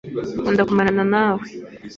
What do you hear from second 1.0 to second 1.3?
na